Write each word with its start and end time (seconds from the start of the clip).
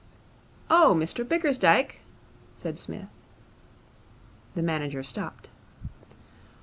'Oh, 0.67 0.95
Mr 0.97 1.23
Bickersdyke,' 1.23 1.99
said 2.55 2.79
Psmith. 2.79 3.05
The 4.55 4.63
manager 4.63 5.03
stopped. 5.03 5.47